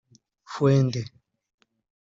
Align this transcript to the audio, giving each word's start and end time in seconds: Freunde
Freunde 0.51 1.05